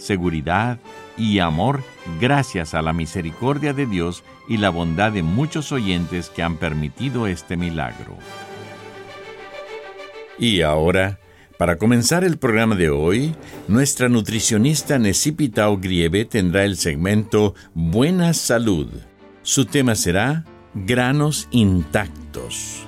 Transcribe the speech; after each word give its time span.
seguridad 0.00 0.78
y 1.16 1.38
amor 1.38 1.82
gracias 2.20 2.74
a 2.74 2.82
la 2.82 2.92
misericordia 2.92 3.72
de 3.72 3.86
Dios 3.86 4.24
y 4.48 4.56
la 4.56 4.70
bondad 4.70 5.12
de 5.12 5.22
muchos 5.22 5.70
oyentes 5.72 6.30
que 6.30 6.42
han 6.42 6.56
permitido 6.56 7.26
este 7.26 7.56
milagro. 7.56 8.16
Y 10.38 10.62
ahora, 10.62 11.20
para 11.58 11.76
comenzar 11.76 12.24
el 12.24 12.38
programa 12.38 12.74
de 12.74 12.88
hoy, 12.88 13.34
nuestra 13.68 14.08
nutricionista 14.08 14.98
Necipitao 14.98 15.76
Grieve 15.76 16.24
tendrá 16.24 16.64
el 16.64 16.78
segmento 16.78 17.54
Buena 17.74 18.32
Salud. 18.32 18.88
Su 19.42 19.66
tema 19.66 19.94
será 19.94 20.46
Granos 20.72 21.48
Intactos. 21.50 22.86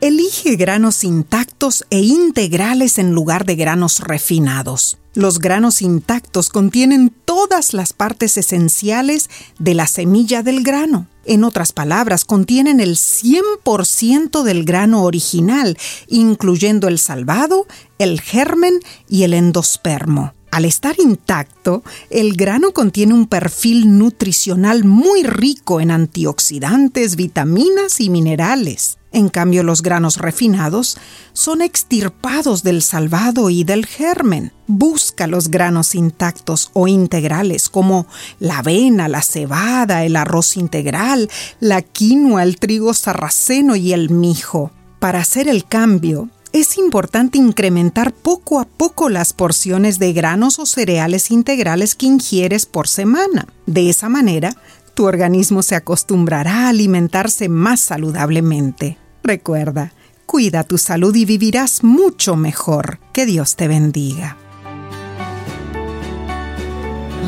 Elige 0.00 0.54
granos 0.54 1.02
intactos 1.02 1.84
e 1.90 1.98
integrales 1.98 2.98
en 2.98 3.12
lugar 3.12 3.44
de 3.44 3.56
granos 3.56 3.98
refinados. 3.98 4.99
Los 5.14 5.40
granos 5.40 5.82
intactos 5.82 6.50
contienen 6.50 7.12
todas 7.24 7.74
las 7.74 7.92
partes 7.92 8.36
esenciales 8.36 9.28
de 9.58 9.74
la 9.74 9.88
semilla 9.88 10.44
del 10.44 10.62
grano. 10.62 11.08
En 11.24 11.42
otras 11.42 11.72
palabras, 11.72 12.24
contienen 12.24 12.78
el 12.78 12.96
100% 12.96 14.42
del 14.44 14.64
grano 14.64 15.02
original, 15.02 15.76
incluyendo 16.06 16.86
el 16.86 17.00
salvado, 17.00 17.66
el 17.98 18.20
germen 18.20 18.80
y 19.08 19.24
el 19.24 19.34
endospermo. 19.34 20.32
Al 20.50 20.64
estar 20.64 20.96
intacto, 20.98 21.84
el 22.10 22.34
grano 22.34 22.72
contiene 22.72 23.14
un 23.14 23.26
perfil 23.26 23.98
nutricional 23.98 24.84
muy 24.84 25.22
rico 25.22 25.80
en 25.80 25.92
antioxidantes, 25.92 27.14
vitaminas 27.14 28.00
y 28.00 28.10
minerales. 28.10 28.98
En 29.12 29.28
cambio, 29.28 29.62
los 29.62 29.82
granos 29.82 30.18
refinados 30.18 30.96
son 31.32 31.62
extirpados 31.62 32.62
del 32.62 32.82
salvado 32.82 33.50
y 33.50 33.64
del 33.64 33.86
germen. 33.86 34.52
Busca 34.66 35.26
los 35.26 35.50
granos 35.50 35.94
intactos 35.94 36.70
o 36.74 36.86
integrales 36.86 37.68
como 37.68 38.06
la 38.38 38.58
avena, 38.58 39.08
la 39.08 39.22
cebada, 39.22 40.04
el 40.04 40.14
arroz 40.14 40.56
integral, 40.56 41.28
la 41.58 41.82
quinoa, 41.82 42.44
el 42.44 42.58
trigo 42.58 42.94
sarraceno 42.94 43.74
y 43.74 43.92
el 43.92 44.10
mijo. 44.10 44.70
Para 45.00 45.20
hacer 45.20 45.48
el 45.48 45.64
cambio, 45.64 46.28
es 46.52 46.78
importante 46.78 47.38
incrementar 47.38 48.12
poco 48.12 48.60
a 48.60 48.64
poco 48.64 49.08
las 49.08 49.32
porciones 49.32 49.98
de 49.98 50.12
granos 50.12 50.58
o 50.58 50.66
cereales 50.66 51.30
integrales 51.30 51.94
que 51.94 52.06
ingieres 52.06 52.66
por 52.66 52.88
semana. 52.88 53.46
De 53.66 53.88
esa 53.88 54.08
manera, 54.08 54.54
tu 54.94 55.06
organismo 55.06 55.62
se 55.62 55.76
acostumbrará 55.76 56.66
a 56.66 56.68
alimentarse 56.70 57.48
más 57.48 57.80
saludablemente. 57.80 58.98
Recuerda, 59.22 59.92
cuida 60.26 60.64
tu 60.64 60.78
salud 60.78 61.14
y 61.14 61.24
vivirás 61.24 61.84
mucho 61.84 62.36
mejor. 62.36 62.98
Que 63.12 63.26
Dios 63.26 63.56
te 63.56 63.68
bendiga. 63.68 64.36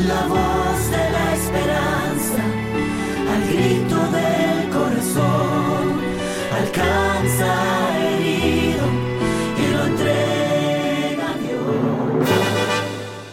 La 0.07 0.27
voz 0.27 0.91
de 0.91 1.11
la 1.11 1.35
esperanza, 1.35 2.43
al 3.33 3.43
grito 3.47 3.97
del 4.11 4.71
corazón, 4.71 6.01
alcanza 6.61 7.72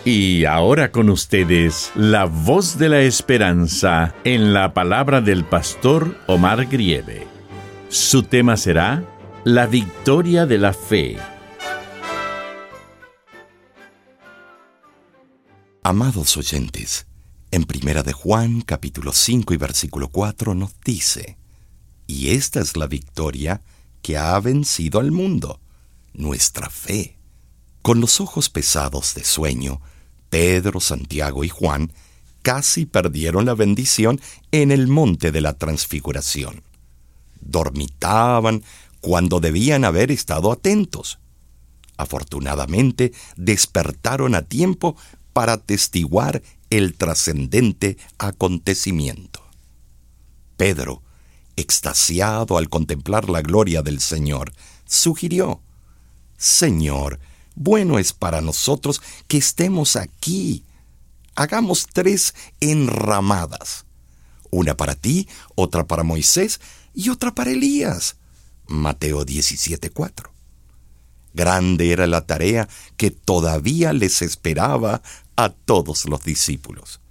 Y 0.05 0.45
ahora 0.45 0.93
con 0.93 1.09
ustedes, 1.09 1.91
la 1.93 2.23
voz 2.23 2.77
de 2.77 2.87
la 2.87 3.01
esperanza 3.01 4.15
en 4.23 4.53
la 4.53 4.73
palabra 4.73 5.19
del 5.19 5.43
pastor 5.43 6.17
Omar 6.25 6.67
Grieve. 6.67 7.27
Su 7.89 8.23
tema 8.23 8.55
será 8.55 9.03
La 9.43 9.67
victoria 9.67 10.45
de 10.45 10.57
la 10.57 10.71
fe. 10.71 11.17
Amados 15.83 16.37
oyentes, 16.37 17.05
en 17.51 17.65
Primera 17.65 18.01
de 18.01 18.13
Juan, 18.13 18.61
capítulo 18.61 19.11
5 19.11 19.53
y 19.53 19.57
versículo 19.57 20.07
4 20.07 20.55
nos 20.55 20.79
dice, 20.79 21.37
Y 22.07 22.29
esta 22.29 22.61
es 22.61 22.77
la 22.77 22.87
victoria 22.87 23.61
que 24.01 24.17
ha 24.17 24.39
vencido 24.39 25.01
al 25.01 25.11
mundo, 25.11 25.59
nuestra 26.13 26.69
fe. 26.69 27.18
Con 27.89 28.01
los 28.01 28.21
ojos 28.21 28.51
pesados 28.51 29.15
de 29.15 29.23
sueño, 29.23 29.81
Pedro, 30.29 30.79
Santiago 30.79 31.43
y 31.43 31.49
Juan 31.49 31.91
casi 32.43 32.85
perdieron 32.85 33.47
la 33.47 33.55
bendición 33.55 34.21
en 34.51 34.71
el 34.71 34.87
monte 34.87 35.31
de 35.31 35.41
la 35.41 35.57
transfiguración. 35.57 36.61
Dormitaban 37.41 38.61
cuando 39.01 39.39
debían 39.39 39.85
haber 39.85 40.11
estado 40.11 40.51
atentos. 40.51 41.17
Afortunadamente 41.97 43.11
despertaron 43.37 44.35
a 44.35 44.43
tiempo 44.43 44.95
para 45.33 45.53
atestiguar 45.53 46.43
el 46.69 46.93
trascendente 46.93 47.97
acontecimiento. 48.19 49.41
Pedro, 50.57 51.01
extasiado 51.55 52.59
al 52.59 52.69
contemplar 52.69 53.31
la 53.31 53.41
gloria 53.41 53.81
del 53.81 53.99
Señor, 53.99 54.53
sugirió, 54.85 55.63
Señor, 56.37 57.19
bueno 57.59 57.99
es 57.99 58.13
para 58.13 58.39
nosotros 58.39 59.01
que 59.27 59.37
estemos 59.37 59.97
aquí. 59.97 60.63
Hagamos 61.35 61.87
tres 61.91 62.33
enramadas. 62.61 63.85
Una 64.49 64.75
para 64.77 64.95
ti, 64.95 65.27
otra 65.55 65.85
para 65.85 66.03
Moisés 66.03 66.61
y 66.95 67.09
otra 67.09 67.35
para 67.35 67.51
Elías. 67.51 68.15
Mateo 68.65 69.25
17:4. 69.25 70.31
Grande 71.33 71.91
era 71.91 72.07
la 72.07 72.25
tarea 72.25 72.69
que 72.95 73.11
todavía 73.11 73.91
les 73.91 74.21
esperaba 74.21 75.01
a 75.35 75.49
todos 75.49 76.05
los 76.05 76.23
discípulos. 76.23 77.01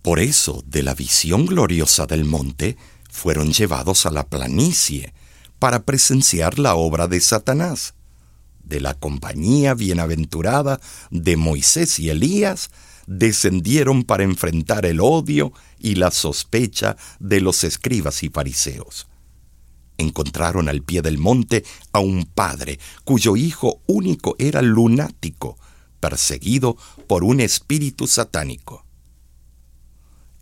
Por 0.00 0.20
eso, 0.20 0.64
de 0.66 0.82
la 0.82 0.94
visión 0.94 1.44
gloriosa 1.44 2.06
del 2.06 2.24
monte, 2.24 2.78
fueron 3.10 3.52
llevados 3.52 4.06
a 4.06 4.10
la 4.10 4.26
planicie 4.26 5.12
para 5.58 5.82
presenciar 5.82 6.58
la 6.58 6.76
obra 6.76 7.08
de 7.08 7.20
Satanás 7.20 7.94
de 8.72 8.80
la 8.80 8.94
compañía 8.94 9.74
bienaventurada 9.74 10.80
de 11.10 11.36
Moisés 11.36 11.98
y 11.98 12.08
Elías, 12.08 12.70
descendieron 13.06 14.02
para 14.02 14.22
enfrentar 14.22 14.86
el 14.86 14.98
odio 15.00 15.52
y 15.78 15.96
la 15.96 16.10
sospecha 16.10 16.96
de 17.20 17.42
los 17.42 17.64
escribas 17.64 18.22
y 18.22 18.30
fariseos. 18.30 19.08
Encontraron 19.98 20.70
al 20.70 20.80
pie 20.80 21.02
del 21.02 21.18
monte 21.18 21.64
a 21.92 21.98
un 21.98 22.24
padre 22.24 22.78
cuyo 23.04 23.36
hijo 23.36 23.82
único 23.86 24.36
era 24.38 24.62
lunático, 24.62 25.58
perseguido 26.00 26.78
por 27.06 27.24
un 27.24 27.40
espíritu 27.40 28.06
satánico. 28.06 28.86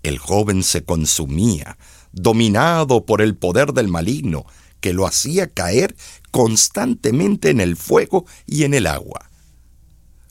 El 0.05 0.19
joven 0.19 0.63
se 0.63 0.85
consumía, 0.85 1.77
dominado 2.13 3.05
por 3.05 3.23
el 3.23 3.35
poder 3.35 3.73
del 3.73 3.89
maligno, 3.89 4.47
que 4.81 4.93
lo 4.93 5.07
hacía 5.07 5.49
caer 5.49 5.95
constantemente 6.31 7.51
en 7.51 7.61
el 7.61 7.77
fuego 7.77 8.27
y 8.47 8.65
en 8.65 8.75
el 8.75 8.87
agua. 8.87 9.31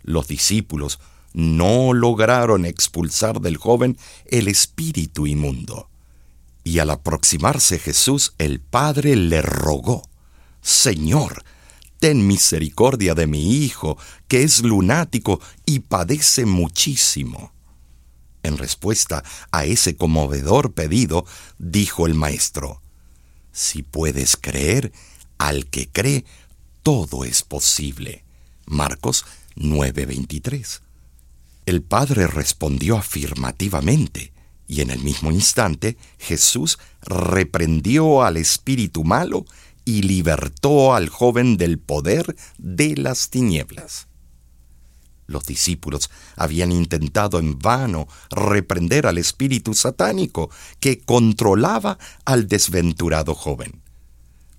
Los 0.03 0.27
discípulos 0.27 0.99
no 1.33 1.93
lograron 1.93 2.65
expulsar 2.65 3.41
del 3.41 3.57
joven 3.57 3.97
el 4.25 4.47
espíritu 4.47 5.27
inmundo. 5.27 5.89
Y 6.63 6.79
al 6.79 6.89
aproximarse 6.89 7.79
Jesús, 7.79 8.33
el 8.37 8.59
Padre 8.59 9.15
le 9.15 9.41
rogó, 9.41 10.09
Señor, 10.61 11.43
ten 11.99 12.27
misericordia 12.27 13.15
de 13.15 13.27
mi 13.27 13.63
hijo, 13.63 13.97
que 14.27 14.43
es 14.43 14.61
lunático 14.63 15.39
y 15.65 15.79
padece 15.79 16.45
muchísimo. 16.45 17.53
En 18.43 18.57
respuesta 18.57 19.23
a 19.51 19.65
ese 19.65 19.95
conmovedor 19.95 20.73
pedido, 20.73 21.25
dijo 21.57 22.07
el 22.07 22.13
maestro, 22.15 22.81
Si 23.51 23.83
puedes 23.83 24.37
creer, 24.37 24.91
al 25.37 25.67
que 25.67 25.87
cree, 25.87 26.25
todo 26.83 27.23
es 27.23 27.43
posible. 27.43 28.23
Marcos 28.65 29.25
9:23. 29.55 30.81
El 31.65 31.81
padre 31.81 32.27
respondió 32.27 32.97
afirmativamente, 32.97 34.31
y 34.67 34.81
en 34.81 34.91
el 34.91 34.99
mismo 34.99 35.31
instante 35.31 35.97
Jesús 36.17 36.77
reprendió 37.01 38.23
al 38.23 38.37
espíritu 38.37 39.03
malo 39.03 39.45
y 39.85 40.03
libertó 40.03 40.93
al 40.93 41.09
joven 41.09 41.57
del 41.57 41.79
poder 41.79 42.35
de 42.57 42.95
las 42.95 43.29
tinieblas. 43.29 44.08
Los 45.29 45.45
discípulos 45.45 46.09
habían 46.35 46.71
intentado 46.71 47.37
en 47.37 47.59
vano 47.59 48.07
reprender 48.31 49.05
al 49.05 49.19
espíritu 49.19 49.75
satánico 49.75 50.49
que 50.79 51.01
controlaba 51.01 51.99
al 52.25 52.47
desventurado 52.47 53.35
joven. 53.35 53.79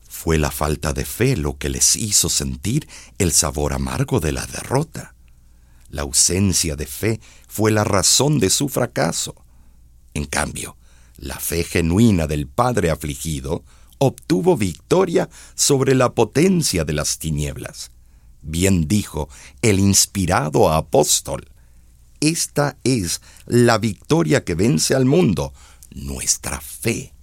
Fue 0.09 0.39
la 0.39 0.53
falta 0.53 0.93
de 0.93 1.05
fe 1.05 1.37
lo 1.37 1.59
que 1.59 1.71
les 1.71 1.97
hizo 1.97 2.29
sentir 2.29 2.89
el 3.19 3.33
sabor 3.33 3.73
amargo 3.73 4.21
de 4.21 4.31
la 4.31 4.47
derrota. 4.47 5.17
La 5.89 6.03
ausencia 6.03 6.77
de 6.77 6.87
fe 6.87 7.21
fue 7.49 7.73
la 7.73 7.83
razón 7.83 8.39
de 8.39 8.49
su 8.49 8.69
fracaso. 8.69 9.35
En 10.15 10.25
cambio, 10.25 10.77
la 11.17 11.41
fe 11.41 11.65
genuina 11.65 12.29
del 12.29 12.47
Padre 12.47 12.91
afligido 12.91 13.65
obtuvo 13.99 14.57
victoria 14.57 15.29
sobre 15.57 15.97
la 15.97 16.15
potencia 16.15 16.85
de 16.85 16.93
las 16.93 17.19
tinieblas. 17.19 17.91
Bien 18.43 18.89
dijo 18.89 19.29
el 19.63 19.79
inspirado 19.79 20.73
apóstol, 20.73 21.51
esta 22.21 22.77
es 22.85 23.21
la 23.47 23.79
victoria 23.79 24.45
que 24.45 24.55
vence 24.55 24.95
al 24.95 25.07
mundo, 25.07 25.53
nuestra 25.91 26.61
fe. 26.61 27.15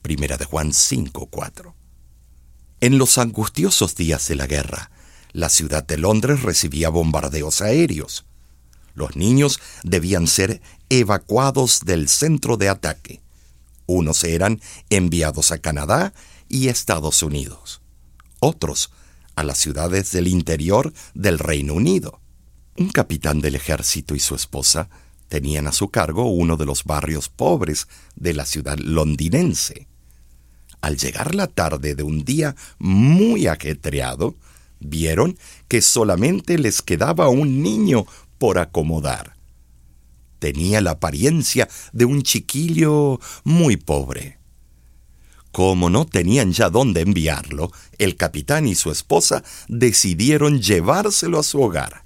Primera 0.00 0.36
de 0.36 0.44
Juan 0.44 0.72
5:4. 0.72 1.74
En 2.80 2.98
los 2.98 3.18
angustiosos 3.18 3.94
días 3.94 4.26
de 4.28 4.36
la 4.36 4.46
guerra, 4.46 4.90
la 5.32 5.48
ciudad 5.48 5.84
de 5.84 5.98
Londres 5.98 6.42
recibía 6.42 6.88
bombardeos 6.88 7.62
aéreos. 7.62 8.24
Los 8.94 9.16
niños 9.16 9.60
debían 9.82 10.26
ser 10.26 10.60
evacuados 10.88 11.80
del 11.84 12.08
centro 12.08 12.56
de 12.56 12.68
ataque. 12.68 13.22
Unos 13.86 14.24
eran 14.24 14.60
enviados 14.90 15.52
a 15.52 15.58
Canadá 15.58 16.12
y 16.48 16.68
Estados 16.68 17.22
Unidos, 17.22 17.80
otros 18.40 18.90
a 19.34 19.44
las 19.44 19.58
ciudades 19.58 20.12
del 20.12 20.28
interior 20.28 20.92
del 21.14 21.38
Reino 21.38 21.74
Unido. 21.74 22.20
Un 22.76 22.90
capitán 22.90 23.40
del 23.40 23.54
ejército 23.54 24.14
y 24.14 24.20
su 24.20 24.34
esposa 24.34 24.88
tenían 25.28 25.66
a 25.66 25.72
su 25.72 25.88
cargo 25.88 26.30
uno 26.30 26.56
de 26.56 26.66
los 26.66 26.84
barrios 26.84 27.28
pobres 27.28 27.88
de 28.16 28.34
la 28.34 28.44
ciudad 28.44 28.78
londinense. 28.78 29.86
Al 30.80 30.96
llegar 30.96 31.34
la 31.34 31.46
tarde 31.46 31.94
de 31.94 32.02
un 32.02 32.24
día 32.24 32.56
muy 32.78 33.46
ajetreado, 33.46 34.34
vieron 34.80 35.38
que 35.68 35.80
solamente 35.80 36.58
les 36.58 36.82
quedaba 36.82 37.28
un 37.28 37.62
niño 37.62 38.04
por 38.38 38.58
acomodar. 38.58 39.36
Tenía 40.38 40.80
la 40.80 40.92
apariencia 40.92 41.68
de 41.92 42.04
un 42.04 42.22
chiquillo 42.22 43.20
muy 43.44 43.76
pobre. 43.76 44.41
Como 45.52 45.90
no 45.90 46.06
tenían 46.06 46.52
ya 46.52 46.70
dónde 46.70 47.02
enviarlo, 47.02 47.70
el 47.98 48.16
capitán 48.16 48.66
y 48.66 48.74
su 48.74 48.90
esposa 48.90 49.44
decidieron 49.68 50.60
llevárselo 50.60 51.38
a 51.38 51.42
su 51.42 51.60
hogar. 51.60 52.04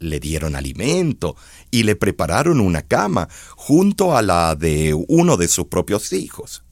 Le 0.00 0.18
dieron 0.18 0.56
alimento 0.56 1.36
y 1.70 1.84
le 1.84 1.94
prepararon 1.94 2.60
una 2.60 2.82
cama 2.82 3.28
junto 3.56 4.16
a 4.16 4.22
la 4.22 4.56
de 4.56 4.92
uno 5.08 5.36
de 5.36 5.46
sus 5.46 5.66
propios 5.66 6.12
hijos. 6.12 6.64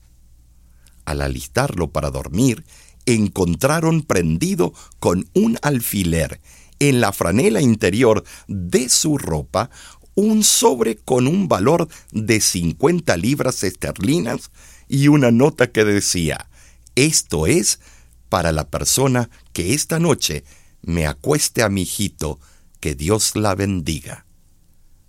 Al 1.05 1.23
alistarlo 1.23 1.93
para 1.93 2.11
dormir, 2.11 2.65
encontraron 3.07 4.03
prendido 4.03 4.73
con 4.99 5.29
un 5.35 5.57
alfiler 5.63 6.41
en 6.81 7.01
la 7.01 7.13
franela 7.13 7.61
interior 7.61 8.25
de 8.49 8.89
su 8.89 9.19
ropa 9.19 9.71
un 10.17 10.43
sobre 10.43 10.97
con 10.97 11.29
un 11.29 11.47
valor 11.47 11.89
de 12.11 12.41
50 12.41 13.17
libras 13.19 13.63
esterlinas 13.63 14.51
y 14.89 15.09
una 15.09 15.31
nota 15.31 15.71
que 15.71 15.85
decía, 15.85 16.49
esto 16.95 17.47
es 17.47 17.81
para 18.29 18.53
la 18.53 18.69
persona 18.69 19.31
que 19.53 19.75
esta 19.75 19.99
noche 19.99 20.45
me 20.83 21.07
acueste 21.07 21.63
a 21.63 21.69
mi 21.69 21.83
hijito, 21.83 22.39
que 22.81 22.95
Dios 22.95 23.37
la 23.37 23.55
bendiga. 23.55 24.27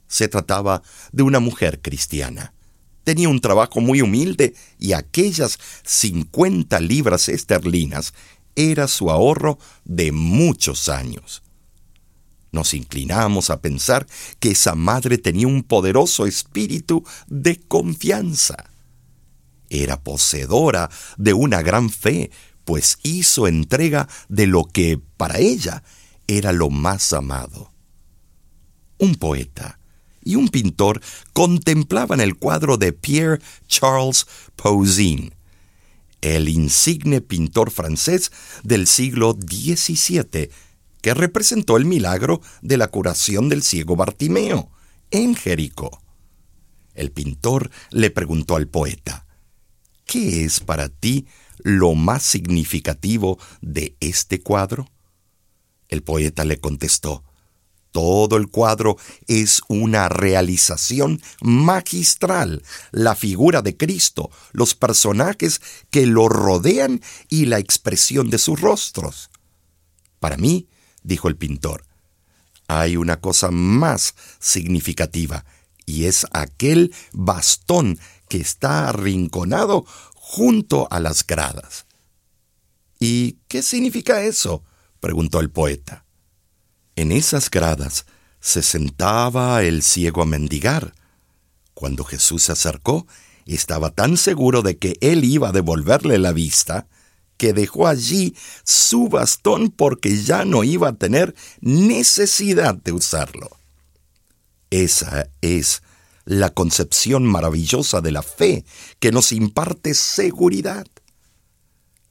Se 0.07 0.27
trataba 0.27 0.81
de 1.11 1.23
una 1.23 1.39
mujer 1.39 1.81
cristiana. 1.81 2.53
Tenía 3.03 3.29
un 3.29 3.39
trabajo 3.39 3.79
muy 3.79 4.01
humilde 4.01 4.53
y 4.79 4.93
aquellas 4.93 5.59
50 5.85 6.79
libras 6.79 7.29
esterlinas 7.29 8.13
era 8.55 8.87
su 8.87 9.11
ahorro 9.11 9.59
de 9.85 10.11
muchos 10.11 10.89
años. 10.89 11.43
Nos 12.51 12.73
inclinamos 12.73 13.49
a 13.49 13.61
pensar 13.61 14.07
que 14.39 14.51
esa 14.51 14.73
madre 14.75 15.17
tenía 15.17 15.47
un 15.47 15.63
poderoso 15.63 16.25
espíritu 16.25 17.05
de 17.27 17.59
confianza. 17.59 18.71
Era 19.69 20.01
poseedora 20.01 20.89
de 21.17 21.33
una 21.33 21.61
gran 21.61 21.89
fe, 21.89 22.31
pues 22.65 22.99
hizo 23.03 23.47
entrega 23.47 24.07
de 24.29 24.47
lo 24.47 24.65
que 24.65 24.99
para 25.17 25.39
ella 25.39 25.83
era 26.27 26.51
lo 26.51 26.69
más 26.69 27.13
amado. 27.13 27.71
Un 28.97 29.15
poeta 29.15 29.79
y 30.23 30.35
un 30.35 30.49
pintor 30.49 31.01
contemplaban 31.33 32.19
el 32.19 32.35
cuadro 32.35 32.77
de 32.77 32.91
Pierre 32.91 33.41
Charles 33.67 34.27
Poussin, 34.55 35.33
el 36.21 36.49
insigne 36.49 37.21
pintor 37.21 37.71
francés 37.71 38.31
del 38.63 38.87
siglo 38.87 39.37
XVII, 39.39 40.49
que 41.01 41.13
representó 41.13 41.77
el 41.77 41.85
milagro 41.85 42.41
de 42.61 42.75
la 42.77 42.89
curación 42.89 43.47
del 43.47 43.63
ciego 43.63 43.95
Bartimeo 43.95 44.69
en 45.11 45.35
Jericó. 45.35 46.01
El 46.93 47.11
pintor 47.11 47.69
le 47.91 48.09
preguntó 48.09 48.55
al 48.55 48.67
poeta, 48.67 49.26
¿qué 50.07 50.43
es 50.45 50.59
para 50.59 50.89
ti 50.89 51.27
lo 51.59 51.93
más 51.93 52.23
significativo 52.23 53.37
de 53.61 53.95
este 53.99 54.41
cuadro? 54.41 54.89
El 55.89 56.01
poeta 56.01 56.43
le 56.43 56.59
contestó, 56.59 57.23
todo 57.91 58.37
el 58.37 58.49
cuadro 58.49 58.97
es 59.27 59.61
una 59.67 60.09
realización 60.09 61.21
magistral, 61.41 62.63
la 62.91 63.15
figura 63.15 63.61
de 63.61 63.75
Cristo, 63.75 64.29
los 64.51 64.75
personajes 64.75 65.61
que 65.89 66.05
lo 66.05 66.29
rodean 66.29 67.01
y 67.29 67.45
la 67.45 67.59
expresión 67.59 68.29
de 68.29 68.37
sus 68.37 68.61
rostros. 68.61 69.29
Para 70.19 70.37
mí, 70.37 70.67
dijo 71.03 71.27
el 71.27 71.37
pintor, 71.37 71.85
hay 72.67 72.97
una 72.97 73.19
cosa 73.19 73.49
más 73.49 74.13
significativa, 74.39 75.45
y 75.85 76.05
es 76.05 76.27
aquel 76.31 76.93
bastón 77.13 77.97
que 78.27 78.37
está 78.37 78.89
arrinconado 78.89 79.85
junto 80.15 80.87
a 80.91 80.99
las 80.99 81.25
gradas. 81.25 81.85
¿Y 82.99 83.37
qué 83.47 83.61
significa 83.61 84.23
eso? 84.23 84.63
preguntó 84.99 85.39
el 85.39 85.49
poeta. 85.49 86.05
En 86.95 87.11
esas 87.11 87.49
gradas 87.49 88.05
se 88.39 88.63
sentaba 88.63 89.63
el 89.63 89.83
ciego 89.83 90.21
a 90.21 90.25
mendigar. 90.25 90.93
Cuando 91.73 92.03
Jesús 92.03 92.43
se 92.43 92.53
acercó, 92.53 93.05
estaba 93.45 93.91
tan 93.91 94.17
seguro 94.17 94.61
de 94.61 94.77
que 94.77 94.97
él 94.99 95.23
iba 95.23 95.49
a 95.49 95.51
devolverle 95.51 96.17
la 96.17 96.33
vista, 96.33 96.87
que 97.37 97.53
dejó 97.53 97.87
allí 97.87 98.35
su 98.63 99.09
bastón 99.09 99.69
porque 99.69 100.21
ya 100.23 100.43
no 100.43 100.63
iba 100.63 100.89
a 100.89 100.95
tener 100.95 101.35
necesidad 101.61 102.75
de 102.75 102.91
usarlo. 102.91 103.49
Esa 104.69 105.29
es 105.41 105.83
la 106.27 106.49
concepción 106.49 107.25
maravillosa 107.25 108.01
de 108.01 108.11
la 108.11 108.21
fe 108.21 108.65
que 108.99 109.13
nos 109.13 109.31
imparte 109.31 109.93
seguridad. 109.93 110.85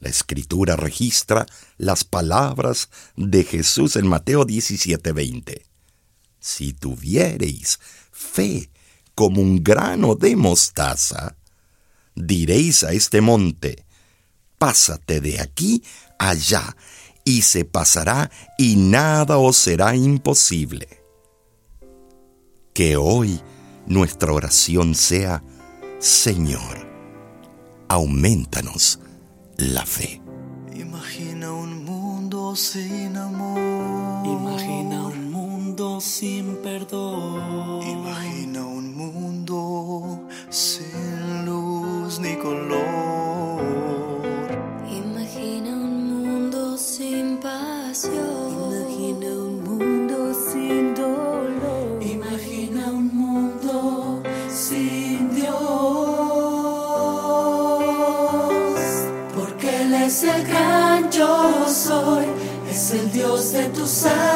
La 0.00 0.08
escritura 0.08 0.74
registra 0.74 1.44
las 1.76 2.04
palabras 2.04 2.88
de 3.14 3.44
Jesús 3.44 3.94
en 3.94 4.06
Mateo 4.06 4.46
17:20. 4.46 5.66
Si 6.40 6.72
tuviereis 6.72 7.78
fe 8.10 8.70
como 9.14 9.42
un 9.42 9.62
grano 9.62 10.14
de 10.14 10.34
mostaza, 10.34 11.36
diréis 12.14 12.84
a 12.84 12.92
este 12.92 13.20
monte, 13.20 13.84
pásate 14.56 15.20
de 15.20 15.40
aquí 15.40 15.82
allá, 16.18 16.74
y 17.22 17.42
se 17.42 17.66
pasará 17.66 18.30
y 18.56 18.76
nada 18.76 19.36
os 19.36 19.58
será 19.58 19.94
imposible. 19.94 20.88
Que 22.72 22.96
hoy 22.96 23.42
nuestra 23.86 24.32
oración 24.32 24.94
sea, 24.94 25.42
Señor, 25.98 26.86
aumentanos 27.88 29.00
la 29.56 29.86
fe. 29.86 30.20
Imagina 30.74 31.52
un 31.52 31.84
mundo 31.84 32.54
sin 32.56 33.16
amor. 33.16 34.26
Imagina 34.26 35.06
un 35.06 35.30
mundo 35.30 36.00
sin 36.00 36.56
perdón. 36.56 37.82
Imagina 37.82 38.66
un 38.66 38.94
mundo 38.94 40.28
sin 40.50 41.46
luz 41.46 42.18
ni 42.20 42.36
color. 42.36 42.95
De 63.52 63.66
tu 63.66 63.86
salvación. 63.86 64.28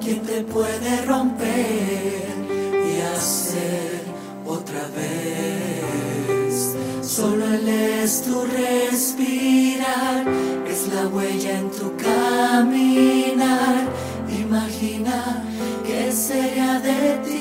Quien 0.00 0.20
te 0.20 0.42
puede 0.42 1.06
romper 1.06 2.34
y 2.70 3.00
hacer 3.16 4.02
otra 4.46 4.86
vez. 4.94 6.76
Solo 7.00 7.46
Él 7.46 7.66
es 7.66 8.22
tu 8.24 8.44
respirar, 8.44 10.26
es 10.68 10.88
la 10.94 11.08
huella 11.08 11.58
en 11.60 11.70
tu 11.70 11.96
caminar. 11.96 13.88
Imagina 14.28 15.42
qué 15.86 16.12
sería 16.12 16.78
de 16.80 17.16
ti 17.24 17.33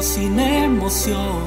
mundo 0.00 0.14
sin 0.14 0.40
emoción. 0.40 1.44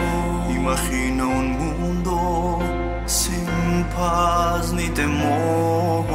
Imagina 0.49 1.25
un 1.25 1.57
mundo 1.57 2.59
sin 3.07 3.83
paz 3.95 4.71
ni 4.73 4.89
temor. 4.89 6.05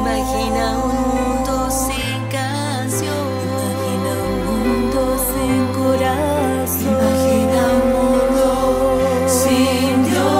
Imagina 0.00 0.78
un 0.78 0.94
mundo 1.12 1.70
sin 1.70 2.28
canción. 2.32 3.24
Imagina 3.44 4.12
un 4.28 4.36
mundo 4.48 5.00
sin 5.30 5.60
corazón. 5.78 6.88
Imagina 6.94 7.60
un 7.82 7.86
mundo 7.96 8.48
sin 9.28 9.94
Dios, 10.10 10.34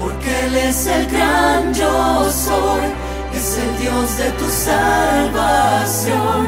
porque 0.00 0.30
Él 0.46 0.54
es 0.56 0.80
el 0.86 1.04
gran 1.08 1.74
yo 1.74 2.30
soy, 2.30 2.86
es 3.34 3.58
el 3.58 3.70
Dios 3.78 4.16
de 4.18 4.30
tu 4.38 4.48
salvación, 4.68 6.40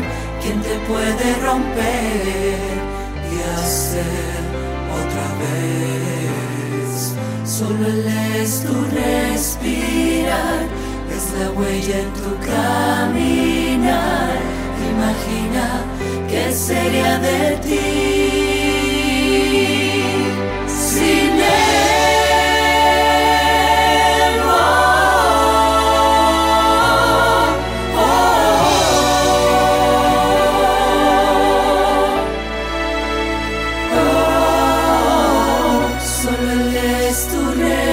puede 0.88 1.34
romper 1.44 2.78
y 3.32 3.36
hacer 3.58 4.40
otra 5.00 5.26
vez. 5.42 7.14
Solo 7.44 7.86
Él 7.86 8.06
es 8.40 8.62
tu 8.62 8.74
respirar, 8.94 10.60
es 11.14 11.24
la 11.38 11.50
huella 11.50 11.98
en 12.00 12.12
tu 12.20 12.30
caminar. 12.46 14.36
Imagina 14.92 15.66
qué 16.28 16.52
sería 16.52 17.18
de 17.18 17.56
ti 17.56 17.95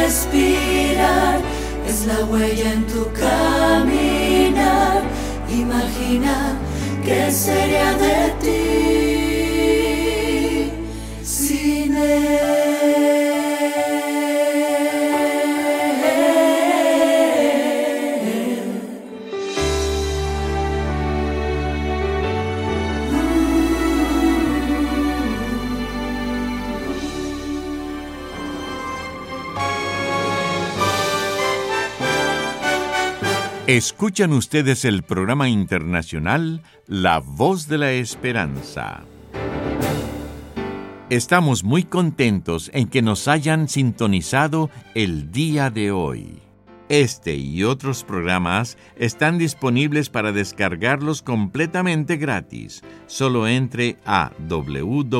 respirar, 0.03 1.39
es 1.87 2.05
la 2.05 2.25
huella 2.25 2.73
en 2.73 2.85
tu 2.87 3.03
caminar. 3.13 5.01
Imagina 5.49 6.57
qué 7.05 7.31
sería 7.31 7.93
de 7.93 8.33
ti 8.41 9.02
Escuchan 33.67 34.33
ustedes 34.33 34.83
el 34.83 35.03
programa 35.03 35.47
internacional 35.47 36.63
La 36.85 37.19
Voz 37.19 37.69
de 37.69 37.77
la 37.77 37.93
Esperanza. 37.93 39.05
Estamos 41.09 41.63
muy 41.63 41.83
contentos 41.83 42.69
en 42.73 42.89
que 42.89 43.01
nos 43.01 43.29
hayan 43.29 43.69
sintonizado 43.69 44.69
el 44.95 45.31
día 45.31 45.69
de 45.69 45.91
hoy. 45.91 46.41
Este 46.89 47.35
y 47.35 47.63
otros 47.63 48.03
programas 48.03 48.77
están 48.97 49.37
disponibles 49.37 50.09
para 50.09 50.33
descargarlos 50.33 51.21
completamente 51.21 52.17
gratis. 52.17 52.83
Solo 53.07 53.47
entre 53.47 53.97
a 54.05 54.33
www.lavoz.org 54.39 55.13